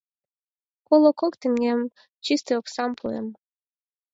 [0.87, 1.81] Коло кок теҥгем
[2.25, 3.27] чистый оксам пуэм.